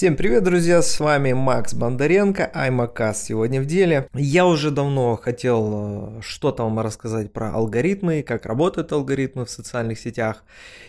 [0.00, 4.08] Всем привет, друзья, с вами Макс Бондаренко, Аймакас сегодня в деле.
[4.14, 9.98] Я уже давно хотел э, что-то вам рассказать про алгоритмы, как работают алгоритмы в социальных
[9.98, 10.42] сетях.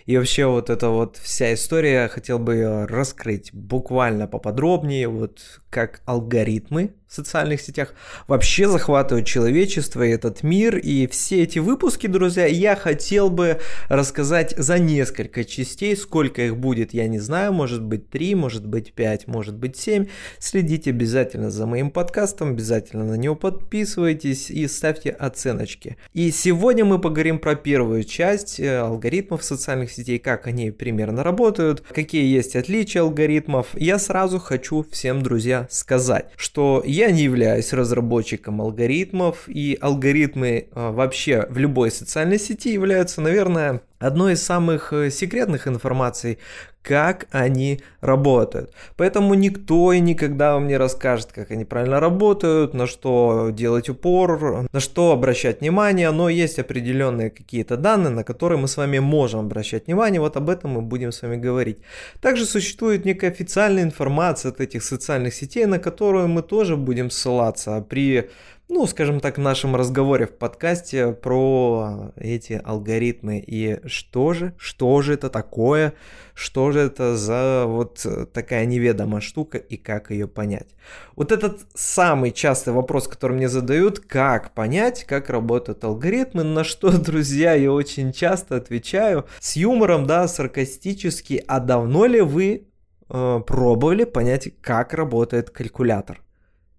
[0.06, 6.94] И вообще вот эта вот вся история хотел бы раскрыть буквально поподробнее, вот как алгоритмы
[7.12, 7.94] в социальных сетях
[8.28, 10.78] вообще захватывают человечество и этот мир.
[10.78, 15.98] И все эти выпуски, друзья, я хотел бы рассказать за несколько частей.
[15.98, 17.52] Сколько их будет, я не знаю.
[17.52, 20.06] Может быть 3, может быть 5, может быть 7.
[20.40, 25.98] Следите обязательно за моим подкастом, обязательно на него подписывайтесь и ставьте оценочки.
[26.14, 31.82] И сегодня мы поговорим про первую часть э, алгоритмов социальных сетей, как они примерно работают,
[31.82, 33.68] какие есть отличия алгоритмов.
[33.74, 40.92] Я сразу хочу всем, друзья, сказать, что я не являюсь разработчиком алгоритмов, и алгоритмы а,
[40.92, 46.38] вообще в любой социальной сети являются, наверное, одной из самых э, секретных информаций,
[46.82, 48.74] как они работают.
[48.98, 54.68] Поэтому никто и никогда вам не расскажет, как они правильно работают, на что делать упор,
[54.72, 59.42] на что обращать внимание, но есть определенные какие-то данные, на которые мы с вами можем
[59.42, 61.78] обращать внимание, вот об этом мы будем с вами говорить.
[62.20, 67.86] Также существует некая официальная информация от этих социальных сетей, на которую мы тоже будем ссылаться
[67.88, 68.30] при
[68.74, 75.02] ну, скажем так, в нашем разговоре в подкасте про эти алгоритмы и что же, что
[75.02, 75.94] же это такое,
[76.34, 80.70] что же это за вот такая неведомая штука и как ее понять.
[81.18, 86.92] Вот этот самый частый вопрос, который мне задают, как понять, как работают алгоритмы, на что,
[86.98, 92.70] друзья, я очень часто отвечаю с юмором, да, саркастически, а давно ли вы
[93.10, 96.22] э, пробовали понять, как работает калькулятор?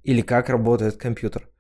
[0.05, 1.52] Или как работает компьютер?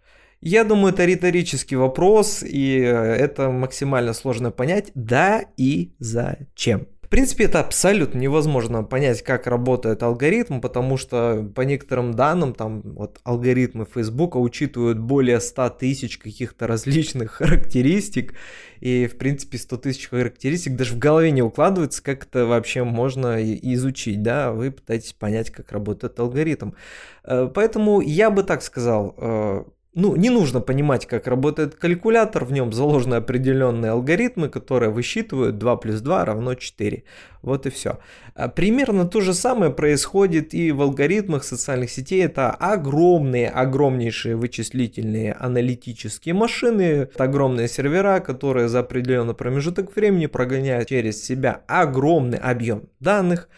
[0.45, 6.89] Я думаю, это риторический вопрос, и э, это максимально сложно понять, да и зачем.
[7.01, 12.81] В принципе, это абсолютно невозможно понять, как работает алгоритм, потому что по некоторым данным, там
[12.83, 18.35] вот алгоритмы Facebook учитывают более 100 тысяч каких-то различных характеристик,
[18.81, 23.41] и в принципе 100 тысяч характеристик даже в голове не укладывается, как это вообще можно
[23.45, 26.73] изучить, да, вы пытаетесь понять, как работает алгоритм.
[27.23, 29.65] Э, поэтому я бы так сказал, э,
[29.95, 35.77] ну, не нужно понимать, как работает калькулятор, в нем заложены определенные алгоритмы, которые высчитывают 2
[35.77, 37.05] плюс 2 равно 4.
[37.43, 37.99] Вот и все.
[38.35, 42.25] А примерно то же самое происходит и в алгоритмах социальных сетей.
[42.25, 50.89] Это огромные, огромнейшие вычислительные аналитические машины, это огромные сервера, которые за определенный промежуток времени прогоняют
[50.89, 53.49] через себя огромный объем данных,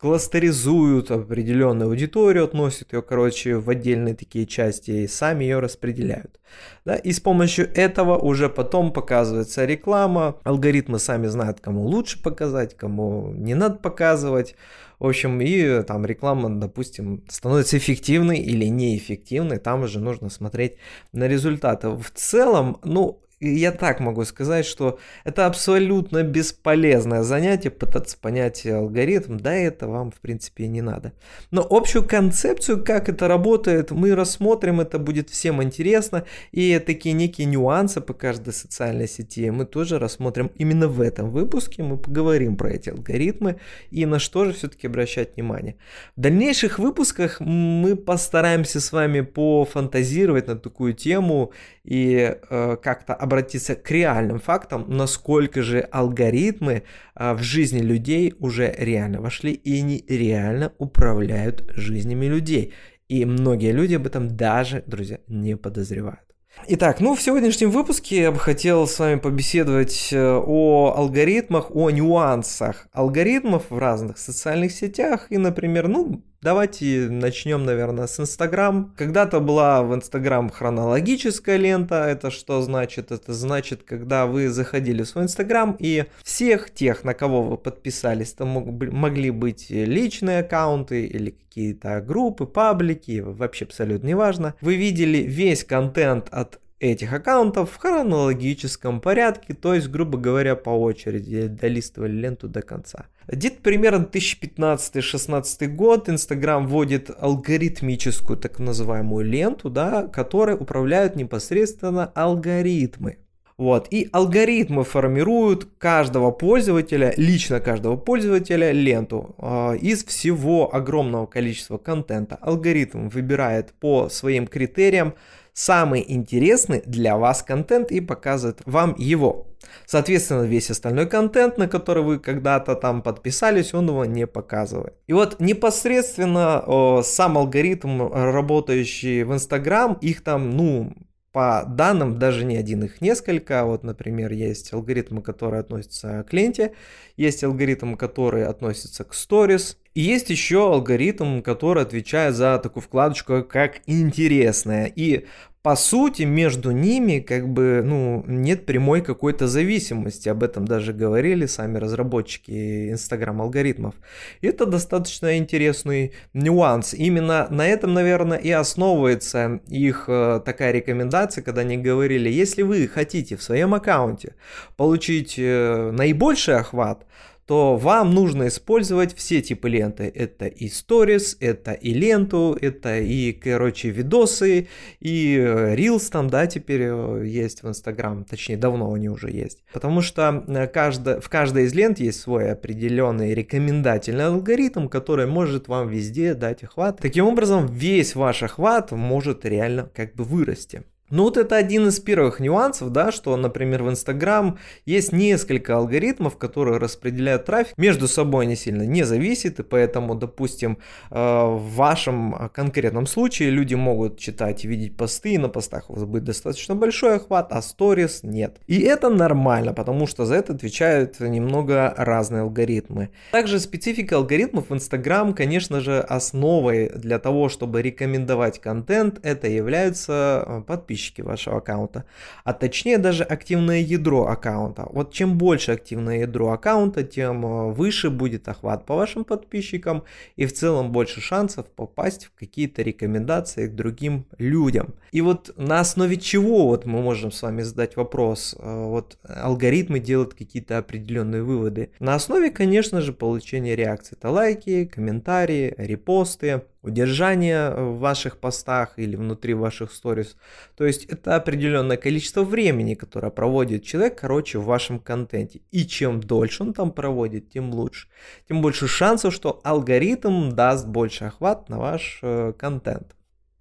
[0.00, 6.40] кластеризуют определенную аудиторию, относят ее, короче, в отдельные такие части и сами ее распределяют.
[6.86, 6.96] Да?
[6.96, 13.32] И с помощью этого уже потом показывается реклама, алгоритмы сами знают, кому лучше показать, кому
[13.34, 14.54] не надо показывать.
[14.98, 20.76] В общем, и там реклама, допустим, становится эффективной или неэффективной, там уже нужно смотреть
[21.12, 21.90] на результаты.
[21.90, 29.38] В целом, ну, я так могу сказать, что это абсолютно бесполезное занятие пытаться понять алгоритм,
[29.38, 31.12] да это вам в принципе не надо.
[31.50, 37.46] Но общую концепцию, как это работает, мы рассмотрим, это будет всем интересно, и такие некие
[37.46, 42.70] нюансы по каждой социальной сети мы тоже рассмотрим именно в этом выпуске, мы поговорим про
[42.72, 43.58] эти алгоритмы
[43.90, 45.76] и на что же все-таки обращать внимание.
[46.14, 51.52] В дальнейших выпусках мы постараемся с вами пофантазировать на такую тему
[51.84, 56.82] и э, как-то обратиться к реальным фактам, насколько же алгоритмы
[57.14, 62.74] э, в жизни людей уже реально вошли и они реально управляют жизнями людей.
[63.08, 66.20] И многие люди об этом даже, друзья, не подозревают.
[66.66, 71.90] Итак, ну в сегодняшнем выпуске я бы хотел с вами побеседовать э, о алгоритмах, о
[71.90, 78.94] нюансах алгоритмов в разных социальных сетях и, например, ну Давайте начнем, наверное, с Инстаграм.
[78.96, 82.06] Когда-то была в Инстаграм хронологическая лента.
[82.06, 83.12] Это что значит?
[83.12, 88.32] Это значит, когда вы заходили в свой Инстаграм и всех тех, на кого вы подписались,
[88.32, 94.54] там могли быть личные аккаунты или какие-то группы, паблики, вообще абсолютно неважно.
[94.62, 100.70] Вы видели весь контент от этих аккаунтов в хронологическом порядке, то есть, грубо говоря, по
[100.70, 103.06] очереди долистывали ленту до конца.
[103.28, 113.18] Где-то примерно 2015-16 год Инстаграм вводит алгоритмическую так называемую ленту, да, которой управляют непосредственно алгоритмы.
[113.60, 113.88] Вот.
[113.90, 122.38] И алгоритмы формируют каждого пользователя, лично каждого пользователя ленту э, из всего огромного количества контента.
[122.40, 125.12] Алгоритм выбирает по своим критериям
[125.52, 129.46] самый интересный для вас контент и показывает вам его.
[129.86, 134.94] Соответственно, весь остальной контент, на который вы когда-то там подписались, он его не показывает.
[135.06, 140.94] И вот непосредственно о, сам алгоритм, работающий в Instagram, их там, ну,
[141.32, 143.64] по данным, даже не один, их несколько.
[143.64, 146.72] Вот, например, есть алгоритмы, которые относятся к ленте,
[147.16, 153.42] есть алгоритм, который относится к stories, и есть еще алгоритм, который отвечает за такую вкладочку,
[153.42, 154.86] как интересная.
[154.86, 155.26] И
[155.62, 160.28] по сути, между ними как бы, ну, нет прямой какой-то зависимости.
[160.28, 163.94] Об этом даже говорили сами разработчики Instagram алгоритмов.
[164.40, 166.94] И это достаточно интересный нюанс.
[166.94, 172.88] Именно на этом, наверное, и основывается их э, такая рекомендация, когда они говорили, если вы
[172.88, 174.36] хотите в своем аккаунте
[174.78, 177.04] получить э, наибольший охват,
[177.50, 180.04] то вам нужно использовать все типы ленты.
[180.04, 184.68] Это и stories, это и ленту, это и, короче, видосы,
[185.00, 189.64] и э, Reels там, да, теперь э, есть в Instagram, точнее, давно они уже есть.
[189.72, 195.66] Потому что э, каждая, в каждой из лент есть свой определенный рекомендательный алгоритм, который может
[195.66, 197.00] вам везде дать охват.
[197.00, 200.84] Таким образом, весь ваш охват может реально как бы вырасти.
[201.10, 206.36] Ну вот это один из первых нюансов, да, что, например, в Инстаграм есть несколько алгоритмов,
[206.36, 207.76] которые распределяют трафик.
[207.76, 210.78] Между собой они сильно не зависят, и поэтому, допустим,
[211.10, 215.94] э, в вашем конкретном случае люди могут читать и видеть посты, и на постах у
[215.94, 218.58] вас будет достаточно большой охват, а сторис нет.
[218.68, 223.10] И это нормально, потому что за это отвечают немного разные алгоритмы.
[223.32, 230.44] Также специфика алгоритмов в Инстаграм, конечно же, основой для того, чтобы рекомендовать контент, это являются
[230.46, 232.04] э, подписчики подписчики вашего аккаунта,
[232.44, 234.86] а точнее даже активное ядро аккаунта.
[234.92, 240.02] Вот чем больше активное ядро аккаунта, тем э, выше будет охват по вашим подписчикам
[240.36, 244.94] и в целом больше шансов попасть в какие-то рекомендации к другим людям.
[245.12, 250.00] И вот на основе чего вот мы можем с вами задать вопрос, э, вот алгоритмы
[250.00, 251.90] делают какие-то определенные выводы.
[252.00, 254.16] На основе, конечно же, получения реакции.
[254.18, 260.36] Это лайки, комментарии, репосты, удержание в ваших постах или внутри ваших сторис.
[260.76, 265.60] То есть это определенное количество времени, которое проводит человек, короче, в вашем контенте.
[265.70, 268.08] И чем дольше он там проводит, тем лучше.
[268.48, 273.14] Тем больше шансов, что алгоритм даст больше охват на ваш э, контент.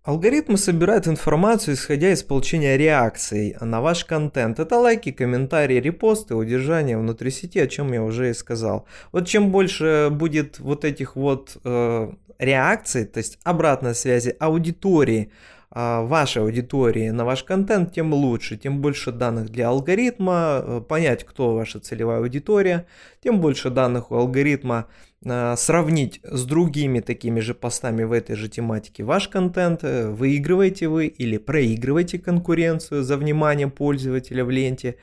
[0.10, 4.60] Алгоритмы собирают информацию, исходя из получения реакций на ваш контент.
[4.60, 8.88] Это лайки, комментарии, репосты, удержание внутри сети, о чем я уже и сказал.
[9.12, 15.32] Вот чем больше будет вот этих вот э, реакций, то есть обратной связи аудитории,
[15.71, 21.54] вашей аудитории на ваш контент, тем лучше, тем больше данных для алгоритма, э, понять, кто
[21.54, 22.88] ваша целевая аудитория,
[23.24, 24.88] тем больше данных у алгоритма
[25.25, 30.88] а, сравнить с другими такими же постами в этой же тематике ваш контент, э, выигрываете
[30.88, 34.95] вы или проигрываете конкуренцию за внимание пользователя в ленте,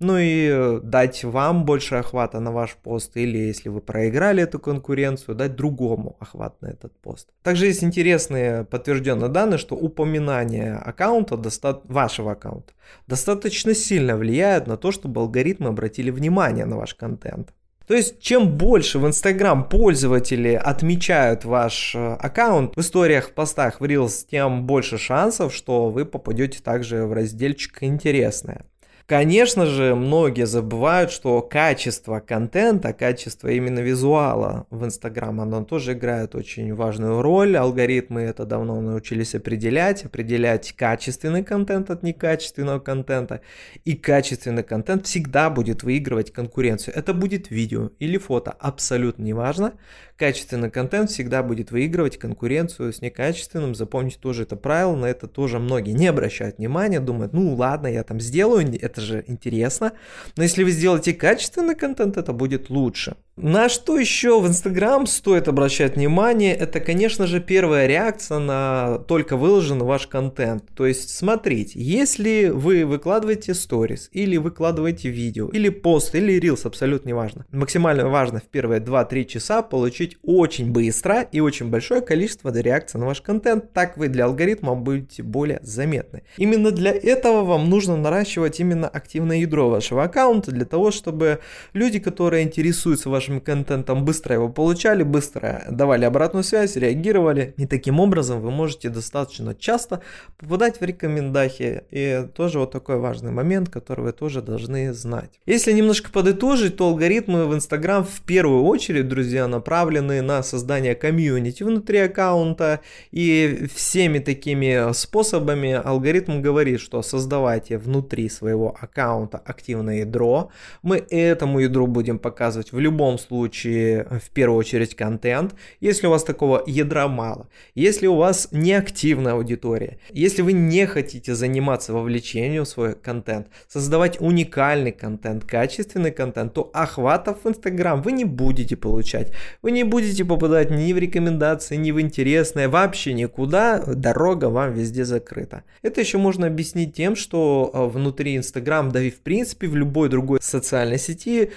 [0.00, 4.58] ну и э, дать вам больше охвата на ваш пост, или если вы проиграли эту
[4.58, 7.28] конкуренцию, дать другому охват на этот пост.
[7.42, 11.80] Также есть интересные подтвержденные данные, что упоминание аккаунта, доста...
[11.84, 12.72] вашего аккаунта,
[13.06, 17.52] достаточно сильно влияет на то, чтобы алгоритмы обратили внимание на ваш контент.
[17.88, 23.80] То есть, чем больше в Инстаграм пользователи отмечают ваш э, аккаунт в историях, в постах,
[23.80, 28.66] в Reels, тем больше шансов, что вы попадете также в разделчик «Интересное».
[29.08, 36.34] Конечно же, многие забывают, что качество контента, качество именно визуала в Инстаграм, оно тоже играет
[36.34, 37.56] очень важную роль.
[37.56, 43.40] Алгоритмы это давно научились определять, определять качественный контент от некачественного контента.
[43.86, 46.94] И качественный контент всегда будет выигрывать конкуренцию.
[46.94, 49.72] Это будет видео или фото, абсолютно неважно.
[50.18, 53.76] Качественный контент всегда будет выигрывать конкуренцию с некачественным.
[53.76, 58.02] Запомните тоже это правило, на это тоже многие не обращают внимания, думают, ну ладно, я
[58.02, 59.92] там сделаю, это же интересно.
[60.36, 63.16] Но если вы сделаете качественный контент, это будет лучше.
[63.40, 69.36] На что еще в Инстаграм стоит обращать внимание, это, конечно же, первая реакция на только
[69.36, 70.64] выложенный ваш контент.
[70.74, 77.10] То есть, смотрите, если вы выкладываете сторис, или выкладываете видео, или пост, или рилс, абсолютно
[77.10, 77.46] неважно.
[77.52, 83.06] Максимально важно в первые 2-3 часа получить очень быстро и очень большое количество реакций на
[83.06, 83.72] ваш контент.
[83.72, 86.24] Так вы для алгоритма будете более заметны.
[86.38, 91.38] Именно для этого вам нужно наращивать именно активное ядро вашего аккаунта, для того, чтобы
[91.72, 97.54] люди, которые интересуются вашим вашим контентом, быстро его получали, быстро давали обратную связь, реагировали.
[97.58, 100.00] И таким образом вы можете достаточно часто
[100.38, 101.82] попадать в рекомендации.
[101.90, 105.40] И тоже вот такой важный момент, который вы тоже должны знать.
[105.46, 111.64] Если немножко подытожить, то алгоритмы в Instagram в первую очередь, друзья, направлены на создание комьюнити
[111.64, 112.80] внутри аккаунта.
[113.12, 120.50] И всеми такими способами алгоритм говорит, что создавайте внутри своего аккаунта активное ядро.
[120.82, 125.54] Мы этому ядру будем показывать в любом случае в первую очередь контент.
[125.80, 131.34] Если у вас такого ядра мало, если у вас неактивная аудитория, если вы не хотите
[131.34, 138.12] заниматься вовлечением в свой контент, создавать уникальный контент, качественный контент, то охватов в Instagram вы
[138.12, 139.32] не будете получать.
[139.62, 145.04] Вы не будете попадать ни в рекомендации, ни в интересное, вообще никуда, дорога вам везде
[145.04, 145.64] закрыта.
[145.82, 150.08] Это еще можно объяснить тем, что э, внутри Instagram, да и в принципе в любой
[150.08, 151.50] другой социальной сети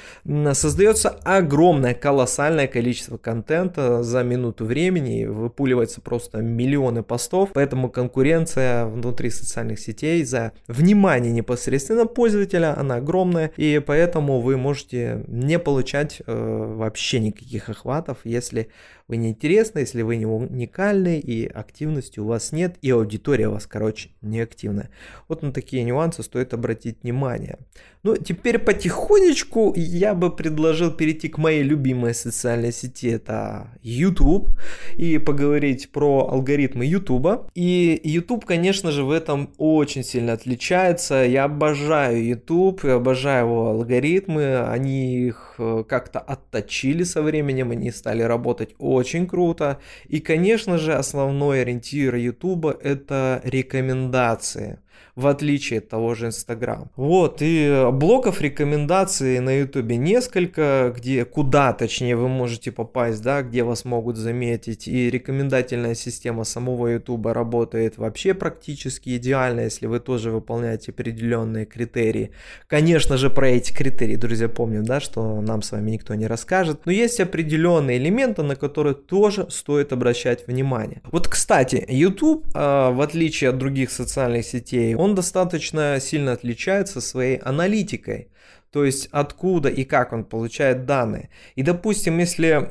[0.53, 1.50] создается огромное,
[1.93, 10.24] колоссальное количество контента за минуту времени, выпуливается просто миллионы постов, поэтому конкуренция внутри социальных сетей
[10.24, 17.70] за внимание непосредственно пользователя, она огромная, и поэтому вы можете не получать э, вообще никаких
[17.70, 18.70] охватов, если
[19.12, 23.51] вы не интересны, если вы не уникальны, и активности у вас нет, и аудитория у
[23.51, 24.89] вас, короче, не активная.
[25.27, 27.58] Вот на такие нюансы стоит обратить внимание.
[28.03, 34.50] Ну, теперь потихонечку я бы предложил перейти к моей любимой социальной сети, это YouTube,
[34.96, 37.51] и поговорить про алгоритмы YouTube.
[37.53, 41.25] И YouTube, конечно же, в этом очень сильно отличается.
[41.25, 47.91] Я обожаю YouTube, я обожаю его алгоритмы, они их э, как-то отточили со временем, они
[47.91, 49.79] стали работать очень круто.
[50.08, 54.79] И, конечно же, основной ориентир YouTube это рекомендации
[55.15, 56.89] в отличие от того же Инстаграм.
[56.96, 63.63] Вот, и блоков рекомендаций на Ютубе несколько, где, куда точнее вы можете попасть, да, где
[63.63, 70.32] вас могут заметить, и рекомендательная система самого Ютуба работает вообще практически идеально, если вы тоже
[70.32, 72.32] выполняете определенные критерии.
[72.68, 76.86] Конечно же, про эти критерии, друзья, помним, да, что нам с вами никто не расскажет,
[76.86, 81.01] но есть определенные элементы, на которые тоже стоит обращать внимание.
[81.12, 87.38] Вот, кстати, YouTube, а, в отличие от других социальных сетей, он достаточно сильно отличается своей
[87.38, 88.27] аналитикой.
[88.72, 91.29] То есть откуда и как он получает данные.
[91.55, 92.67] И допустим, если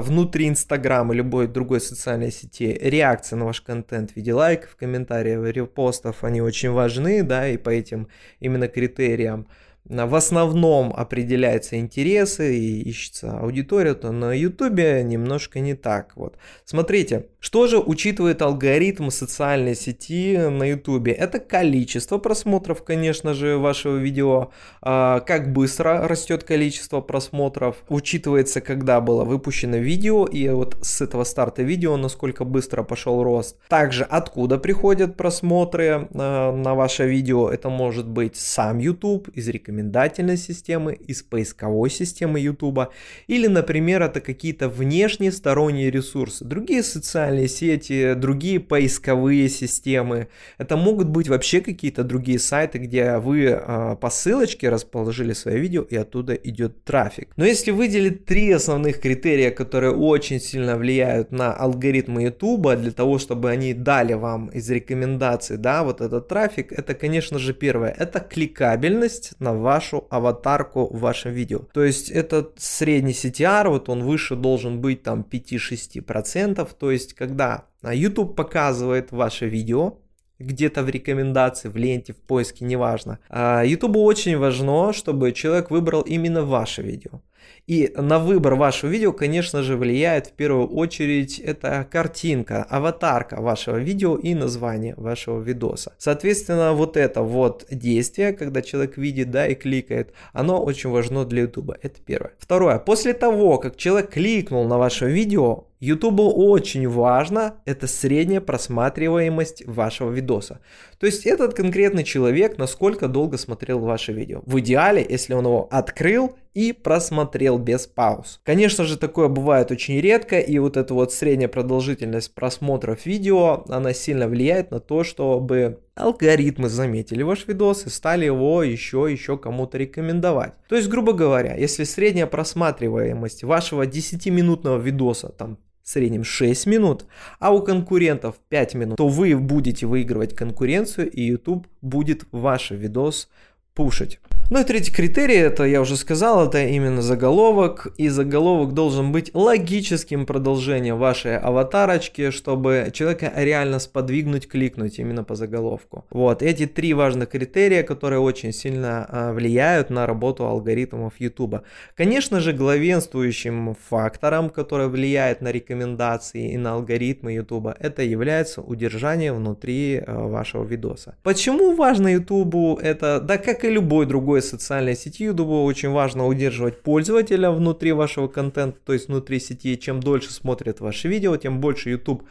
[0.00, 6.24] внутри Инстаграма любой другой социальной сети реакция на ваш контент в виде лайков, комментариев, репостов,
[6.24, 8.08] они очень важны, да, и по этим
[8.40, 9.46] именно критериям
[9.84, 16.16] в основном определяются интересы и ищется аудитория, то на ютубе немножко не так.
[16.16, 16.38] Вот.
[16.64, 21.12] Смотрите, что же учитывает алгоритм социальной сети на ютубе?
[21.12, 24.48] Это количество просмотров, конечно же, вашего видео,
[24.80, 31.24] а, как быстро растет количество просмотров, учитывается, когда было выпущено видео, и вот с этого
[31.24, 33.58] старта видео, насколько быстро пошел рост.
[33.68, 40.38] Также, откуда приходят просмотры а, на ваше видео, это может быть сам YouTube из рекомендательной
[40.38, 42.88] системы, из поисковой системы YouTube,
[43.26, 50.28] или, например, это какие-то внешние сторонние ресурсы, другие социальные сети, другие поисковые системы.
[50.58, 55.82] Это могут быть вообще какие-то другие сайты, где вы э, по ссылочке расположили свое видео
[55.82, 57.28] и оттуда идет трафик.
[57.36, 63.18] Но если выделить три основных критерия, которые очень сильно влияют на алгоритмы YouTube, для того,
[63.18, 68.20] чтобы они дали вам из рекомендаций, да, вот этот трафик, это, конечно же, первое, это
[68.20, 71.60] кликабельность на вашу аватарку в вашем видео.
[71.72, 76.68] То есть этот средний CTR, вот он выше должен быть там 5-6%.
[76.78, 79.98] То есть когда YouTube показывает ваше видео,
[80.38, 83.18] где-то в рекомендации, в ленте, в поиске, неважно.
[83.64, 87.20] YouTube очень важно, чтобы человек выбрал именно ваше видео.
[87.66, 93.76] И на выбор вашего видео, конечно же, влияет в первую очередь эта картинка, аватарка вашего
[93.76, 95.94] видео и название вашего видоса.
[95.98, 101.42] Соответственно, вот это вот действие, когда человек видит, да, и кликает, оно очень важно для
[101.42, 101.72] YouTube.
[101.80, 102.32] Это первое.
[102.38, 102.78] Второе.
[102.78, 110.10] После того, как человек кликнул на ваше видео, YouTube очень важно, это средняя просматриваемость вашего
[110.10, 110.60] видоса.
[111.04, 114.40] То есть этот конкретный человек, насколько долго смотрел ваше видео.
[114.46, 118.40] В идеале, если он его открыл и просмотрел без пауз.
[118.42, 123.92] Конечно же, такое бывает очень редко, и вот эта вот средняя продолжительность просмотров видео, она
[123.92, 129.76] сильно влияет на то, чтобы алгоритмы заметили ваш видос и стали его еще еще кому-то
[129.76, 130.54] рекомендовать.
[130.70, 137.04] То есть, грубо говоря, если средняя просматриваемость вашего 10-минутного видоса там в среднем 6 минут,
[137.38, 143.28] а у конкурентов 5 минут, то вы будете выигрывать конкуренцию и YouTube будет ваш видос
[143.74, 144.18] пушить.
[144.50, 147.88] Ну и третий критерий, это я уже сказал, это именно заголовок.
[147.96, 155.34] И заголовок должен быть логическим продолжением вашей аватарочки, чтобы человека реально сподвигнуть, кликнуть именно по
[155.34, 156.04] заголовку.
[156.10, 161.62] Вот, эти три важных критерия, которые очень сильно а, влияют на работу алгоритмов YouTube.
[161.96, 169.32] Конечно же, главенствующим фактором, который влияет на рекомендации и на алгоритмы YouTube, это является удержание
[169.32, 171.16] внутри а, вашего видоса.
[171.22, 172.78] Почему важно YouTube?
[172.82, 177.92] Это, да как и любой другой любой социальной сети YouTube очень важно удерживать пользователя внутри
[177.92, 179.78] вашего контента, то есть внутри сети.
[179.78, 182.24] Чем дольше смотрят ваши видео, тем больше YouTube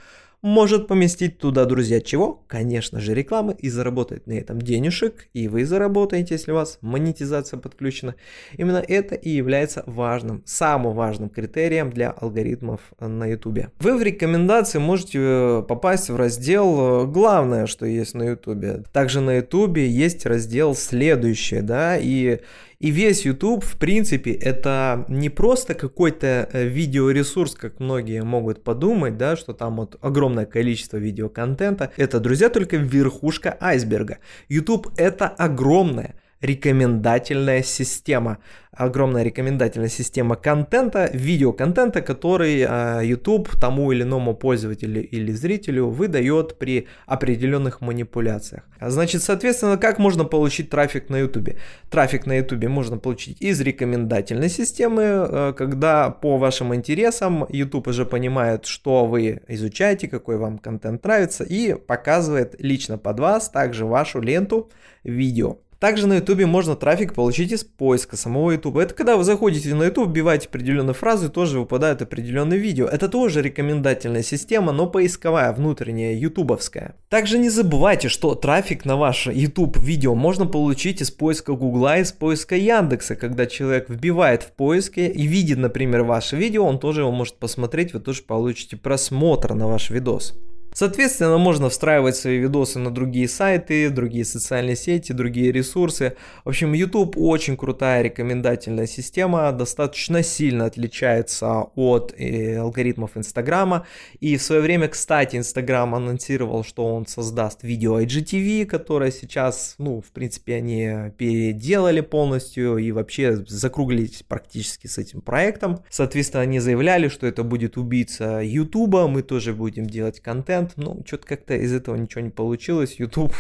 [0.44, 2.44] может поместить туда, друзья, чего?
[2.48, 7.60] Конечно же, рекламы и заработать на этом денежек, и вы заработаете, если у вас монетизация
[7.60, 8.16] подключена.
[8.58, 13.68] Именно это и является важным, самым важным критерием для алгоритмов на YouTube.
[13.80, 18.86] Вы в рекомендации можете э, попасть в раздел э, «Главное, что есть на YouTube».
[18.92, 22.42] Также на YouTube есть раздел «Следующее», да, и
[22.84, 29.18] и весь YouTube, в принципе, это не просто какой-то э, видеоресурс, как многие могут подумать,
[29.18, 31.92] да, что там вот огромное количество видеоконтента.
[31.96, 34.18] Это, друзья, только верхушка айсберга.
[34.50, 38.38] YouTube это огромное рекомендательная система.
[38.72, 46.58] Огромная рекомендательная система контента, видеоконтента, который а, YouTube тому или иному пользователю или зрителю выдает
[46.58, 48.64] при определенных манипуляциях.
[48.82, 51.52] Значит, соответственно, как можно получить трафик на YouTube?
[51.90, 58.06] Трафик на YouTube можно получить из рекомендательной системы, а, когда по вашим интересам YouTube уже
[58.06, 64.20] понимает, что вы изучаете, какой вам контент нравится и показывает лично под вас также вашу
[64.20, 64.70] ленту
[65.06, 65.63] видео.
[65.84, 68.78] Также на YouTube можно трафик получить из поиска самого YouTube.
[68.78, 72.86] Это когда вы заходите на YouTube, вбиваете определенную фразу, и тоже выпадают определенные видео.
[72.86, 76.96] Это тоже рекомендательная система, но поисковая, внутренняя, ютубовская.
[77.10, 82.14] Также не забывайте, что трафик на ваш YouTube видео можно получить из поиска Гугла, из
[82.14, 83.18] поиска Яндекса.
[83.18, 87.94] Когда человек вбивает в поиске и видит, например, ваше видео, он тоже его может посмотреть,
[87.94, 90.34] вы тоже получите просмотр на ваш видос.
[90.74, 96.16] Соответственно, можно встраивать свои видосы на другие сайты, другие социальные сети, другие ресурсы.
[96.44, 103.86] В общем, YouTube очень крутая рекомендательная система, достаточно сильно отличается от э, алгоритмов Инстаграма.
[104.20, 110.02] И в свое время, кстати, Инстаграм анонсировал, что он создаст видео IGTV, которое сейчас, ну,
[110.02, 115.84] в принципе, они переделали полностью и вообще закруглились практически с этим проектом.
[115.90, 120.98] Соответственно, они заявляли, что это будет убийца YouTube, мы тоже будем делать контент вариант, но
[121.06, 123.00] что-то как-то из этого ничего не получилось.
[123.00, 123.34] YouTube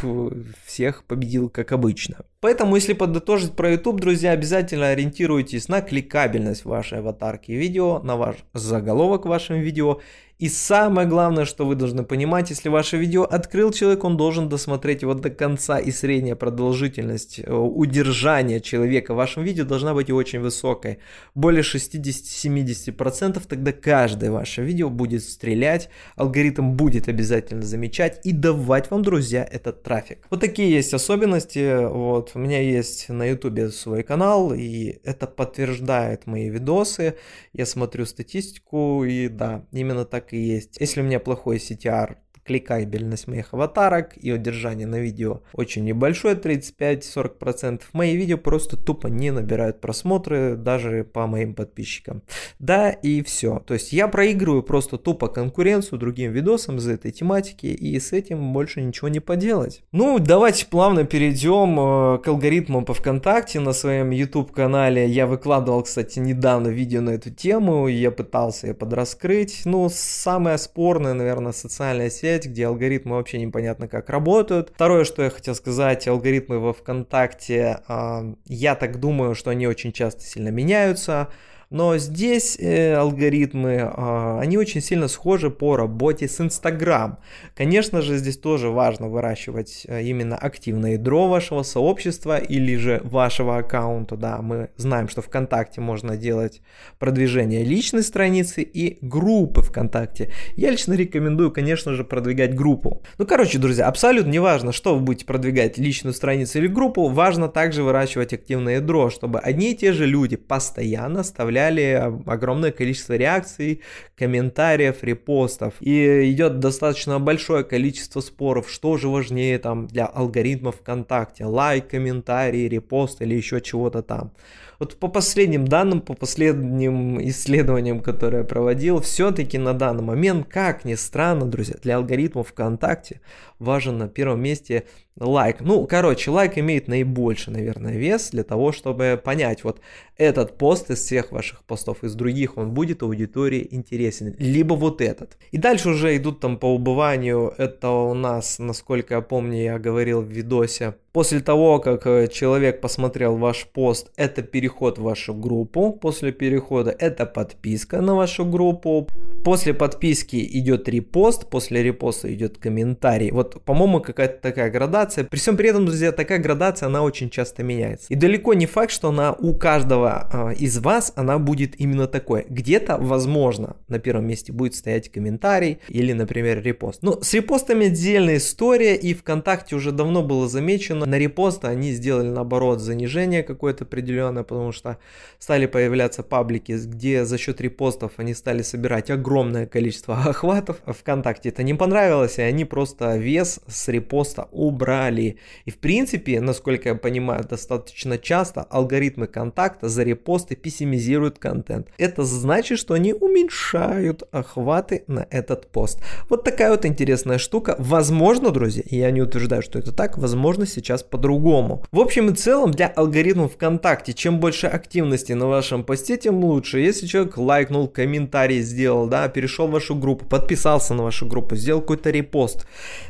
[0.65, 2.25] всех победил, как обычно.
[2.43, 8.35] Поэтому, если подытожить про YouTube, друзья, обязательно ориентируйтесь на кликабельность вашей аватарки видео, на ваш
[8.53, 10.01] заголовок вашим видео
[10.43, 15.01] и самое главное, что вы должны понимать, если ваше видео открыл человек, он должен досмотреть
[15.03, 20.41] его до конца, и средняя продолжительность э, удержания человека в вашем видео должна быть очень
[20.41, 20.97] высокой.
[21.33, 29.01] Более 60-70%, тогда каждое ваше видео будет стрелять, алгоритм будет обязательно замечать и давать вам,
[29.01, 30.25] друзья, этот трафик.
[30.29, 31.87] Вот такие есть особенности.
[31.87, 37.17] Вот, у меня есть на YouTube свой канал, и это подтверждает мои видосы.
[37.53, 40.77] Я смотрю статистику, и да, именно так и есть.
[40.79, 47.81] Если у меня плохой CTR, кликабельность моих аватарок и удержание на видео очень небольшое, 35-40%.
[47.93, 52.23] Мои видео просто тупо не набирают просмотры даже по моим подписчикам.
[52.59, 53.59] Да и все.
[53.65, 58.53] То есть я проигрываю просто тупо конкуренцию другим видосам из этой тематики и с этим
[58.53, 59.83] больше ничего не поделать.
[59.91, 63.59] Ну, давайте плавно перейдем э, к алгоритмам по ВКонтакте.
[63.59, 68.73] На своем YouTube канале я выкладывал, кстати, недавно видео на эту тему, я пытался ее
[68.73, 69.61] подраскрыть.
[69.65, 74.71] Ну, самая спорная, наверное, социальная сеть сеть, где алгоритмы вообще непонятно как работают.
[74.73, 79.91] Второе, что я хотел сказать, алгоритмы во ВКонтакте, э, я так думаю, что они очень
[79.91, 81.29] часто сильно меняются.
[81.73, 87.17] Но здесь э, алгоритмы, э, они очень сильно схожи по работе с Instagram.
[87.55, 93.57] Конечно же, здесь тоже важно выращивать э, именно активное ядро вашего сообщества или же вашего
[93.57, 94.15] аккаунта.
[94.15, 96.61] Да, мы знаем, что ВКонтакте можно делать
[96.99, 100.31] продвижение личной страницы и группы ВКонтакте.
[100.55, 103.01] Я лично рекомендую, конечно же, продвигать группу.
[103.17, 107.47] Ну, короче, друзья, абсолютно не важно, что вы будете продвигать, личную страницу или группу, важно
[107.49, 113.13] также выращивать активное ядро, чтобы одни и те же люди постоянно оставляли составляли огромное количество
[113.13, 113.81] реакций,
[114.17, 115.73] комментариев, репостов.
[115.79, 122.67] И идет достаточно большое количество споров, что же важнее там для алгоритмов ВКонтакте, лайк, комментарий,
[122.67, 124.31] репост или еще чего-то там.
[124.79, 130.83] Вот по последним данным, по последним исследованиям, которые я проводил, все-таки на данный момент, как
[130.83, 133.21] ни странно, друзья, для алгоритмов ВКонтакте
[133.59, 134.83] важен на первом месте
[135.19, 135.61] лайк.
[135.61, 139.79] Ну, короче, лайк имеет наибольший, наверное, вес для того, чтобы понять, вот
[140.17, 145.37] этот пост из всех ваших постов, из других, он будет аудитории интересен, либо вот этот.
[145.51, 150.21] И дальше уже идут там по убыванию, это у нас, насколько я помню, я говорил
[150.21, 155.93] в видосе, После того, как э, человек посмотрел ваш пост, это переход в вашу группу.
[155.93, 159.07] После перехода это подписка на вашу группу.
[159.43, 163.29] После подписки идет репост, после репоста идет комментарий.
[163.29, 165.23] Вот, по-моему, какая-то такая градация.
[165.23, 168.07] При всем при этом, друзья, такая градация, она очень часто меняется.
[168.09, 172.47] И далеко не факт, что она у каждого э, из вас, она будет именно такой.
[172.49, 177.03] Где-то, возможно, на первом месте будет стоять комментарий или, например, репост.
[177.03, 182.29] Но с репостами отдельная история, и ВКонтакте уже давно было замечено, на репосты они сделали
[182.29, 184.97] наоборот занижение какое-то определенное, потому что
[185.39, 190.81] стали появляться паблики, где за счет репостов они стали собирать огромное количество охватов.
[190.85, 195.37] Вконтакте это не понравилось, и они просто вес с репоста убрали.
[195.65, 201.87] И в принципе, насколько я понимаю, достаточно часто алгоритмы контакта за репосты пессимизируют контент.
[201.97, 205.99] Это значит, что они уменьшают охваты на этот пост.
[206.29, 207.75] Вот такая вот интересная штука.
[207.79, 211.83] Возможно, друзья, я не утверждаю, что это так, возможно, сейчас сейчас по-другому.
[211.91, 216.79] В общем и целом, для алгоритмов ВКонтакте, чем больше активности на вашем посте, тем лучше.
[216.79, 221.81] Если человек лайкнул, комментарий сделал, да, перешел в вашу группу, подписался на вашу группу, сделал
[221.81, 222.67] какой-то репост,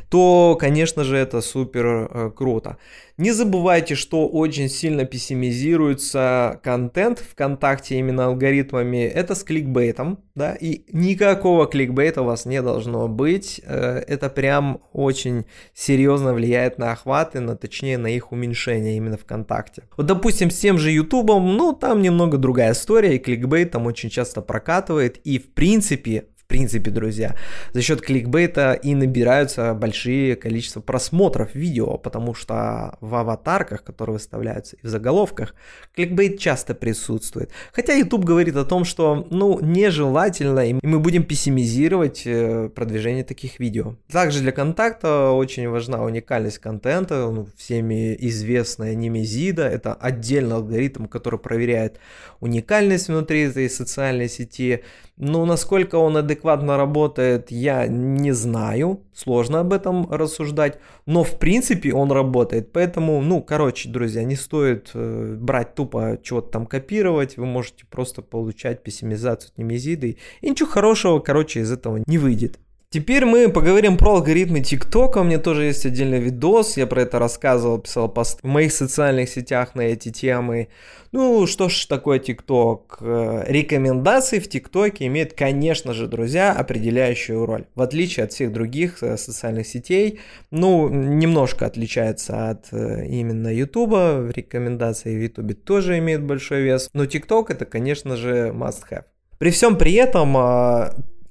[0.08, 2.76] то, конечно же, это супер э, круто.
[3.16, 9.04] Не забывайте, что очень сильно пессимизируется контент ВКонтакте именно алгоритмами.
[9.04, 13.60] Это с кликбейтом, да, и никакого кликбейта у вас не должно быть.
[13.64, 19.84] Э, это прям очень серьезно влияет на охваты, на, точнее на их уменьшение именно ВКонтакте.
[19.96, 24.10] Вот, допустим, с тем же Ютубом, ну, там немного другая история, и кликбейт там очень
[24.10, 27.34] часто прокатывает, и в принципе принципе, друзья.
[27.72, 34.76] За счет кликбейта и набираются большие количество просмотров видео, потому что в аватарках, которые выставляются,
[34.76, 35.54] и в заголовках,
[35.94, 37.50] кликбейт часто присутствует.
[37.72, 43.58] Хотя YouTube говорит о том, что, ну, нежелательно, и мы будем пессимизировать э, продвижение таких
[43.58, 43.96] видео.
[44.10, 51.38] Также для контакта очень важна уникальность контента, ну, всеми известная немезида, это отдельный алгоритм, который
[51.38, 51.98] проверяет
[52.40, 54.82] уникальность внутри этой социальной сети,
[55.16, 59.00] ну, насколько он адекватно работает, я не знаю.
[59.14, 60.78] Сложно об этом рассуждать.
[61.06, 62.72] Но, в принципе, он работает.
[62.72, 67.36] Поэтому, ну, короче, друзья, не стоит э, брать тупо чего-то там копировать.
[67.36, 70.18] Вы можете просто получать пессимизацию от немезиды.
[70.40, 72.58] И ничего хорошего, короче, из этого не выйдет.
[72.94, 75.18] Теперь мы поговорим про алгоритмы ТикТока.
[75.18, 79.28] У меня тоже есть отдельный видос, я про это рассказывал, писал пост в моих социальных
[79.28, 80.68] сетях на эти темы.
[81.10, 82.98] Ну, что ж такое ТикТок?
[83.00, 87.64] Э, рекомендации в ТикТоке имеют, конечно же, друзья, определяющую роль.
[87.74, 90.20] В отличие от всех других э, социальных сетей,
[90.52, 94.30] ну, немножко отличается от э, именно Ютуба.
[94.32, 96.88] Рекомендации в Ютубе тоже имеют большой вес.
[96.92, 99.02] Но ТикТок это, конечно же, must have.
[99.38, 100.36] При всем при этом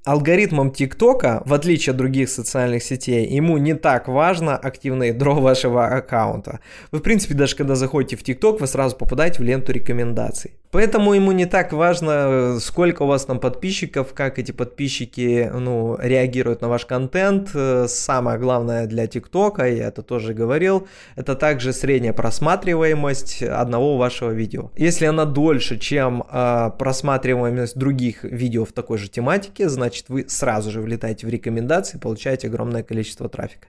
[0.04, 5.88] алгоритмом ТикТока, в отличие от других социальных сетей, ему не так важно активное ядро вашего
[5.88, 6.60] аккаунта.
[6.92, 10.52] Вы, в принципе, даже когда заходите в ТикТок, вы сразу попадаете в ленту рекомендаций.
[10.72, 16.62] Поэтому ему не так важно, сколько у вас там подписчиков, как эти подписчики ну, реагируют
[16.62, 17.52] на ваш контент.
[17.88, 24.72] Самое главное для ТикТока, я это тоже говорил, это также средняя просматриваемость одного вашего видео.
[24.76, 30.26] Если она дольше, чем э, просматриваемость других видео в такой же тематике, значит значит вы
[30.28, 33.68] сразу же влетаете в рекомендации, получаете огромное количество трафика.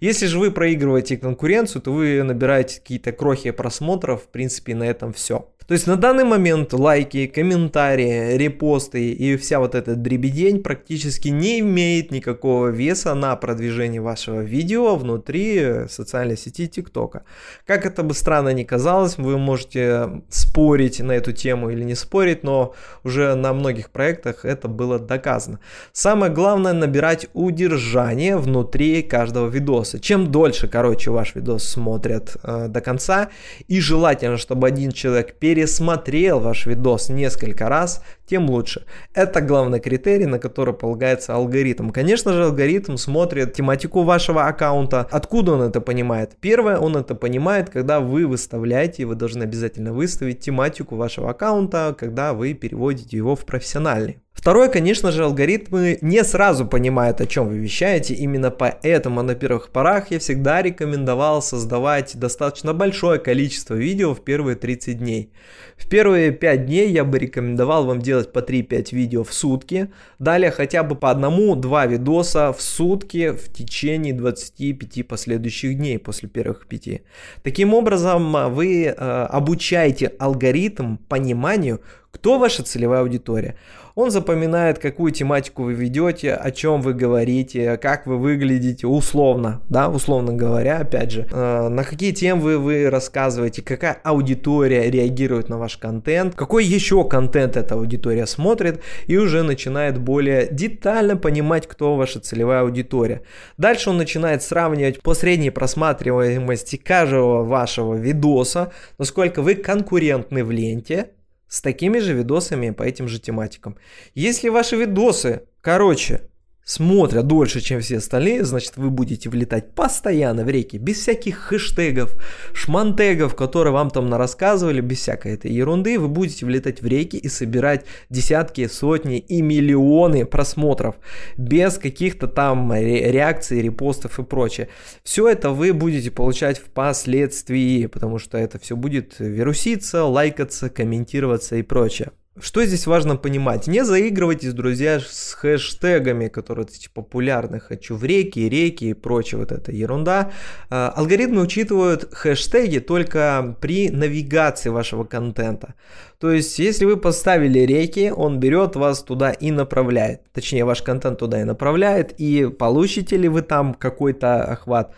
[0.00, 5.12] Если же вы проигрываете конкуренцию, то вы набираете какие-то крохи просмотров, в принципе на этом
[5.12, 5.48] все.
[5.66, 11.58] То есть на данный момент лайки, комментарии, репосты и вся вот эта дребедень практически не
[11.58, 17.24] имеет никакого веса на продвижение вашего видео внутри социальной сети ТикТока.
[17.66, 22.44] Как это бы странно ни казалось, вы можете спорить на эту тему или не спорить,
[22.44, 25.58] но уже на многих проектах это было доказано.
[25.92, 29.98] Самое главное набирать удержание внутри каждого видоса.
[29.98, 33.30] Чем дольше, короче, ваш видос смотрят э, до конца,
[33.66, 38.84] и желательно, чтобы один человек перед пересмотрел ваш видос несколько раз, тем лучше.
[39.14, 41.88] Это главный критерий, на который полагается алгоритм.
[41.90, 45.08] Конечно же, алгоритм смотрит тематику вашего аккаунта.
[45.10, 46.36] Откуда он это понимает?
[46.42, 52.34] Первое, он это понимает, когда вы выставляете, вы должны обязательно выставить тематику вашего аккаунта, когда
[52.34, 54.18] вы переводите его в профессиональный.
[54.36, 58.14] Второе, конечно же, алгоритмы не сразу понимают, о чем вы вещаете.
[58.14, 64.54] Именно поэтому на первых порах я всегда рекомендовал создавать достаточно большое количество видео в первые
[64.54, 65.32] 30 дней.
[65.78, 69.90] В первые 5 дней я бы рекомендовал вам делать по 3-5 видео в сутки.
[70.18, 76.66] Далее хотя бы по одному-два видоса в сутки в течение 25 последующих дней после первых
[76.66, 77.00] 5.
[77.42, 83.56] Таким образом, вы э, обучаете алгоритм пониманию, кто ваша целевая аудитория.
[83.96, 89.88] Он запоминает, какую тематику вы ведете, о чем вы говорите, как вы выглядите, условно, да,
[89.88, 95.56] условно говоря, опять же, э, на какие темы вы, вы рассказываете, какая аудитория реагирует на
[95.56, 101.96] ваш контент, какой еще контент эта аудитория смотрит, и уже начинает более детально понимать, кто
[101.96, 103.22] ваша целевая аудитория.
[103.56, 111.12] Дальше он начинает сравнивать по средней просматриваемости каждого вашего видоса, насколько вы конкурентны в ленте,
[111.48, 113.76] с такими же видосами по этим же тематикам.
[114.14, 116.28] Если ваши видосы, короче,
[116.66, 122.16] смотрят дольше, чем все остальные, значит вы будете влетать постоянно в реки, без всяких хэштегов,
[122.52, 127.28] шмантегов, которые вам там рассказывали, без всякой этой ерунды, вы будете влетать в реки и
[127.28, 130.96] собирать десятки, сотни и миллионы просмотров,
[131.36, 134.68] без каких-то там реакций, репостов и прочее.
[135.04, 141.62] Все это вы будете получать впоследствии, потому что это все будет вируситься, лайкаться, комментироваться и
[141.62, 142.10] прочее.
[142.38, 143.66] Что здесь важно понимать?
[143.66, 147.60] Не заигрывайтесь, друзья, с хэштегами, которые типа, популярны.
[147.60, 150.32] Хочу в реки, реки и прочее, вот эта ерунда.
[150.68, 155.74] А, алгоритмы учитывают хэштеги только при навигации вашего контента.
[156.18, 160.20] То есть, если вы поставили реки, он берет вас туда и направляет.
[160.34, 162.12] Точнее, ваш контент туда и направляет.
[162.18, 164.92] И получите ли вы там какой-то охват?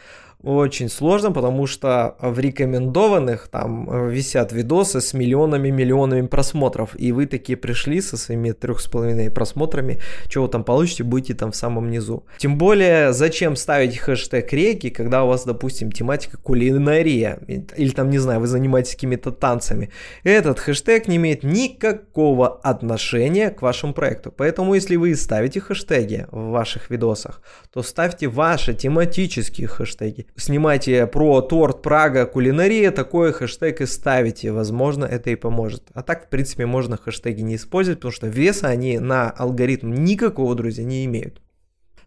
[0.45, 7.27] Очень сложно, потому что в рекомендованных там э, висят видосы с миллионами-миллионами просмотров, и вы
[7.27, 9.99] такие пришли со своими трех с половиной просмотрами,
[10.29, 12.25] что вы там получите, будете там в самом низу.
[12.39, 18.19] Тем более, зачем ставить хэштег реки, когда у вас, допустим, тематика кулинария, или там, не
[18.19, 19.91] знаю, вы занимаетесь какими-то танцами.
[20.23, 24.33] Этот хэштег не имеет никакого отношения к вашему проекту.
[24.37, 31.41] Поэтому, если вы ставите хэштеги в ваших видосах, то ставьте ваши тематические хэштеги снимайте про
[31.41, 34.53] торт Прага кулинария, такой хэштег и ставите.
[34.53, 35.85] Возможно, это и поможет.
[35.95, 40.55] А так, в принципе, можно хэштеги не использовать, потому что веса они на алгоритм никакого,
[40.55, 41.41] друзья, не имеют.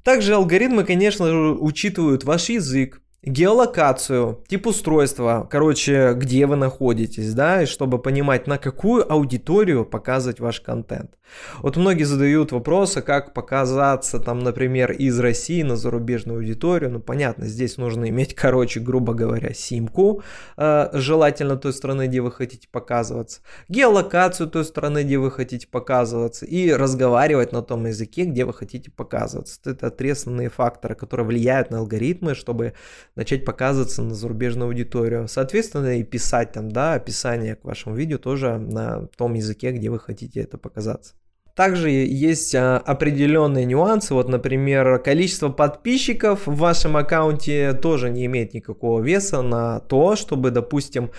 [0.03, 7.65] Также алгоритмы, конечно, учитывают ваш язык, геолокацию, тип устройства, короче, где вы находитесь, да, и
[7.67, 11.11] чтобы понимать, на какую аудиторию показывать ваш контент.
[11.59, 16.91] Вот многие задают вопросы, как показаться там, например, из России на зарубежную аудиторию.
[16.91, 20.23] Ну, понятно, здесь нужно иметь, короче, грубо говоря, симку,
[20.57, 26.45] э, желательно той страны, где вы хотите показываться, геолокацию той страны, где вы хотите показываться,
[26.45, 29.59] и разговаривать на том языке, где вы хотите показываться.
[29.65, 32.73] Это основные факторы, которые влияют на алгоритмы, чтобы
[33.15, 35.27] начать показываться на зарубежную аудиторию.
[35.27, 39.99] Соответственно, и писать там, да, описание к вашему видео тоже на том языке, где вы
[39.99, 41.13] хотите это показаться.
[41.55, 48.53] Также есть а, определенные нюансы, вот, например, количество подписчиков в вашем аккаунте тоже не имеет
[48.53, 51.11] никакого веса на то, чтобы, допустим,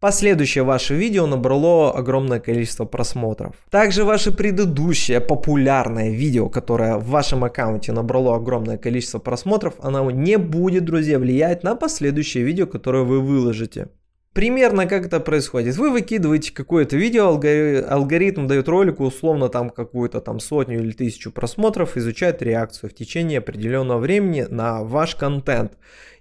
[0.00, 3.56] Последующее ваше видео набрало огромное количество просмотров.
[3.68, 10.38] Также ваше предыдущее популярное видео, которое в вашем аккаунте набрало огромное количество просмотров, оно не
[10.38, 13.88] будет, друзья, влиять на последующее видео, которое вы выложите.
[14.38, 15.76] Примерно как это происходит.
[15.78, 21.96] Вы выкидываете какое-то видео, алгоритм дает ролику условно там какую-то там сотню или тысячу просмотров,
[21.96, 25.72] изучает реакцию в течение определенного времени на ваш контент.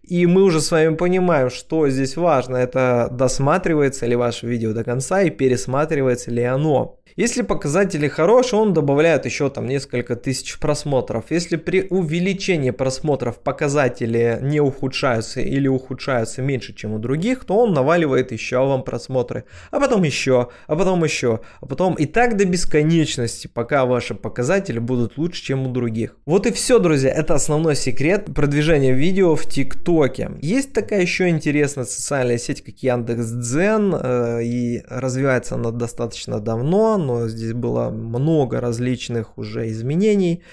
[0.02, 2.58] И мы уже с вами понимаем, что здесь важно.
[2.58, 6.97] Это досматривается ли ваше видео до конца и пересматривается ли оно.
[7.18, 11.32] Если показатели хорошие, он добавляет еще там несколько тысяч просмотров.
[11.32, 17.74] Если при увеличении просмотров показатели не ухудшаются или ухудшаются меньше, чем у других, то он
[17.74, 19.46] наваливает еще вам просмотры.
[19.72, 24.78] А потом еще, а потом еще, а потом и так до бесконечности, пока ваши показатели
[24.78, 26.16] будут лучше, чем у других.
[26.28, 27.10] Вот и все, друзья.
[27.10, 30.34] Это основной секрет продвижения видео в ТикТоке.
[30.44, 37.28] Есть такая еще интересная социальная сеть, как Яндекс.Дзен, э, и развивается она достаточно давно, но
[37.28, 40.44] здесь было много различных уже изменений,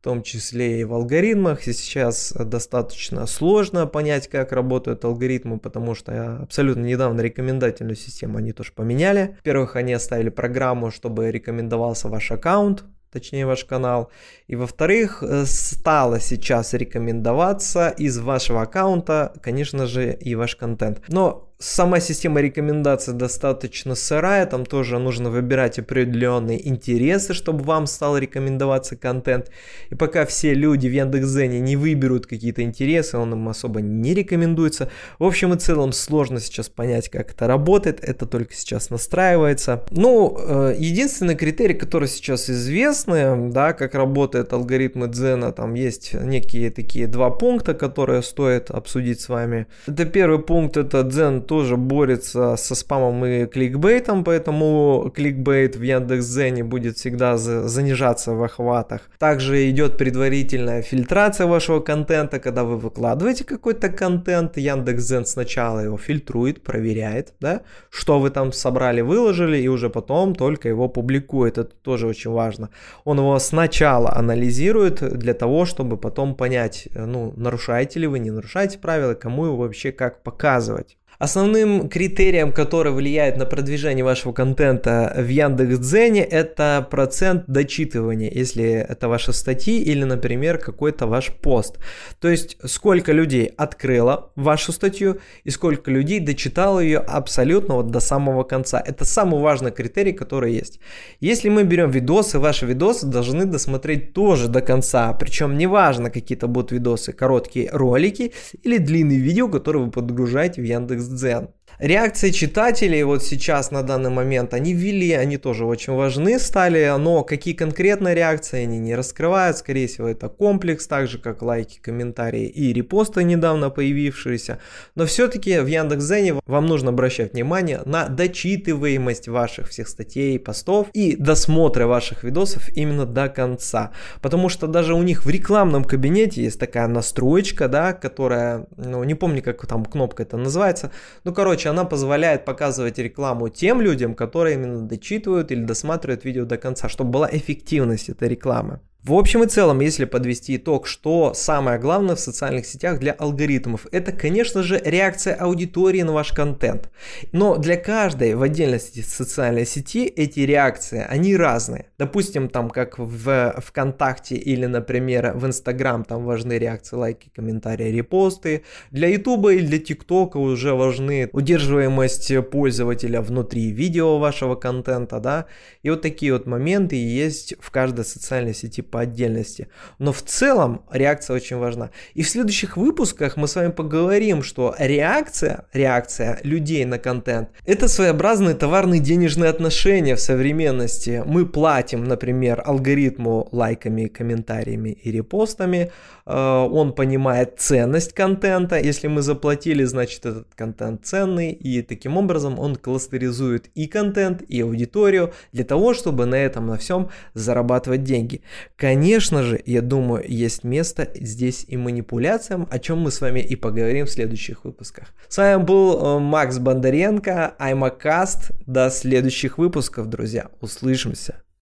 [0.00, 1.66] в том числе и в алгоритмах.
[1.66, 8.52] И сейчас достаточно сложно понять, как работают алгоритмы, потому что абсолютно недавно рекомендательную систему они
[8.52, 9.36] тоже поменяли.
[9.38, 14.10] Во-первых, они оставили программу, чтобы рекомендовался ваш аккаунт, точнее ваш канал.
[14.48, 21.02] И во-вторых, э, стало сейчас рекомендоваться из вашего аккаунта, конечно же, и ваш контент.
[21.08, 28.18] Но Сама система рекомендаций достаточно сырая, там тоже нужно выбирать определенные интересы, чтобы вам стал
[28.18, 29.48] рекомендоваться контент.
[29.88, 34.90] И пока все люди в Яндекс.Зене не выберут какие-то интересы, он им особо не рекомендуется.
[35.20, 39.84] В общем и целом сложно сейчас понять, как это работает, это только сейчас настраивается.
[39.92, 46.72] Ну, э, единственный критерий, который сейчас известны, да, как работает алгоритмы Дзена, там есть некие
[46.72, 49.68] такие два пункта, которые стоит обсудить с вами.
[49.86, 56.64] Это первый пункт, это Дзен тоже борется со спамом и кликбейтом, поэтому кликбейт в Яндекс.Зене
[56.64, 59.02] будет всегда занижаться в охватах.
[59.18, 66.62] Также идет предварительная фильтрация вашего контента, когда вы выкладываете какой-то контент, Яндекс.Зен сначала его фильтрует,
[66.62, 67.60] проверяет, да,
[67.90, 71.58] что вы там собрали, выложили, и уже потом только его публикует.
[71.58, 72.70] Это тоже очень важно.
[73.04, 78.78] Он его сначала анализирует для того, чтобы потом понять, ну, нарушаете ли вы, не нарушаете
[78.78, 80.96] правила, кому его вообще как показывать.
[81.22, 89.06] Основным критерием, который влияет на продвижение вашего контента в Яндекс.Дзене, это процент дочитывания, если это
[89.08, 91.78] ваши статьи или, например, какой-то ваш пост.
[92.20, 98.00] То есть, сколько людей открыло вашу статью и сколько людей дочитало ее абсолютно вот до
[98.00, 98.82] самого конца.
[98.84, 100.80] Это самый важный критерий, который есть.
[101.20, 105.12] Если мы берем видосы, ваши видосы должны досмотреть тоже до конца.
[105.12, 108.32] Причем неважно, какие-то будут видосы, короткие ролики
[108.64, 111.48] или длинные видео, которые вы подгружаете в Яндекс Дзен.
[111.78, 117.24] Реакции читателей вот сейчас на данный момент, они ввели, они тоже очень важны стали, но
[117.24, 122.46] какие конкретно реакции они не раскрывают, скорее всего это комплекс, так же как лайки, комментарии
[122.46, 124.58] и репосты недавно появившиеся,
[124.94, 131.16] но все-таки в Яндекс.Зене вам нужно обращать внимание на дочитываемость ваших всех статей, постов и
[131.16, 136.60] досмотры ваших видосов именно до конца, потому что даже у них в рекламном кабинете есть
[136.60, 140.92] такая настроечка, да, которая, ну не помню как там кнопка это называется,
[141.24, 146.56] ну короче она позволяет показывать рекламу тем людям, которые именно дочитывают или досматривают видео до
[146.56, 148.80] конца, чтобы была эффективность этой рекламы.
[149.04, 153.88] В общем и целом, если подвести итог, что самое главное в социальных сетях для алгоритмов,
[153.90, 156.88] это, конечно же, реакция аудитории на ваш контент.
[157.32, 161.86] Но для каждой в отдельности социальной сети эти реакции, они разные.
[161.98, 168.62] Допустим, там как в ВКонтакте или, например, в Инстаграм, там важны реакции, лайки, комментарии, репосты.
[168.92, 175.46] Для Ютуба или для ТикТока уже важны удерживаемость пользователя внутри видео вашего контента, да.
[175.82, 179.66] И вот такие вот моменты есть в каждой социальной сети по отдельности.
[179.98, 181.90] Но в целом реакция очень важна.
[182.14, 187.88] И в следующих выпусках мы с вами поговорим, что реакция, реакция людей на контент, это
[187.88, 191.22] своеобразные товарные денежные отношения в современности.
[191.26, 195.90] Мы платим, например, алгоритму лайками, комментариями и репостами.
[196.26, 198.78] Э, он понимает ценность контента.
[198.78, 201.52] Если мы заплатили, значит этот контент ценный.
[201.52, 206.76] И таким образом он кластеризует и контент, и аудиторию для того, чтобы на этом на
[206.76, 208.42] всем зарабатывать деньги.
[208.82, 213.54] Конечно же, я думаю, есть место здесь и манипуляциям, о чем мы с вами и
[213.54, 215.14] поговорим в следующих выпусках.
[215.28, 218.52] С вами был э, Макс Бондаренко, Cast.
[218.66, 220.50] До следующих выпусков, друзья.
[220.60, 221.44] Услышимся.